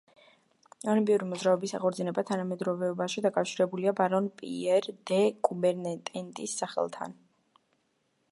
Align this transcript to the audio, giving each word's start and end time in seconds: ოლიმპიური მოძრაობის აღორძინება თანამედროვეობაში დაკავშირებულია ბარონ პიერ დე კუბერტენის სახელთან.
ოლიმპიური 0.91 1.25
მოძრაობის 1.31 1.73
აღორძინება 1.79 2.23
თანამედროვეობაში 2.29 3.23
დაკავშირებულია 3.27 3.93
ბარონ 3.99 4.29
პიერ 4.41 4.89
დე 5.11 5.21
კუბერტენის 5.49 6.57
სახელთან. 6.63 7.17